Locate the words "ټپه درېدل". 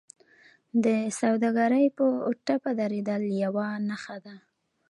2.45-3.21